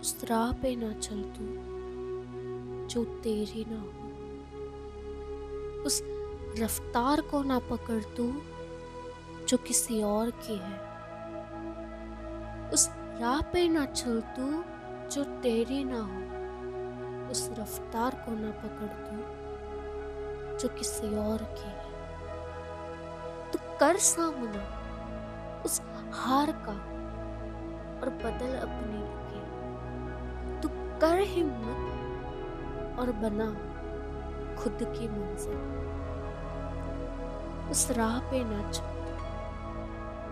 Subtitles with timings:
[0.00, 1.44] उस राह पे ना चल तू,
[2.86, 4.10] जो तेरी ना हो।
[5.82, 6.02] उस
[6.58, 8.42] रफ्तार को ना पकड़ तू,
[9.48, 10.90] जो किसी और की है।
[12.70, 12.88] उस
[13.20, 14.64] राह पे ना चल तू,
[15.08, 16.30] जो तेरी ना हो।
[17.30, 19.16] उस रफ्तार को ना पकड़ तू,
[20.58, 21.90] जो किसी और की है।
[23.52, 24.76] तू कर सामना,
[25.64, 25.80] उस
[26.12, 26.74] हार का,
[28.00, 29.29] और बदल अपनी
[31.20, 33.46] कर हिम्मत और बना
[34.56, 35.58] खुद की मंजिल।
[37.70, 38.88] उस राह पे ना चल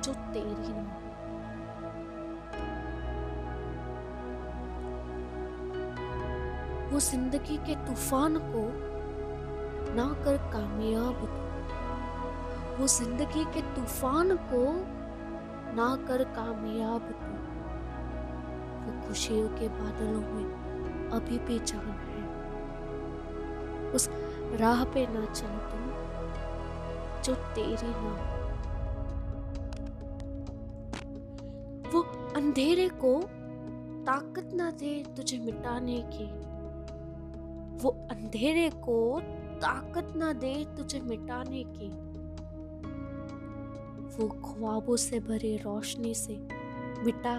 [0.02, 1.06] जो तेरी ना हो।
[6.92, 8.62] वो ज़िंदगी के तूफ़ान को
[9.94, 11.18] ना कर कामयाब
[12.80, 14.62] वो ज़िंदगी के तूफ़ान को
[15.76, 17.36] ना कर कामयाब तू
[18.84, 20.67] वो खुशियों के बादलों में
[21.12, 22.26] अभी भी जान है।
[23.90, 24.08] उस
[24.54, 25.78] राह पे ना चल तू
[27.22, 28.38] जो तेरी ना। हो
[31.92, 32.00] वो
[32.36, 33.20] अंधेरे को
[34.06, 36.26] ताकत ना दे तुझे मिटाने की।
[37.82, 39.20] वो अंधेरे को
[39.56, 41.88] ताकत ना दे तुझे मिटाने की।
[44.16, 46.36] वो ख्वाबों से भरे रोशनी से
[47.04, 47.34] मिटा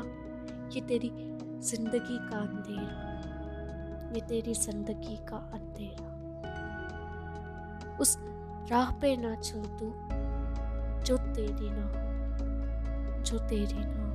[0.76, 1.11] ये तेरी
[1.59, 3.09] ज़िंदगी का अंधेरा।
[4.13, 6.07] ये तेरी ज़िंदगी का अंधेरा।
[8.02, 8.17] उस
[8.71, 9.93] राह पे ना चल तू
[11.05, 14.08] जो तेरी ना हो, जो तेरी ना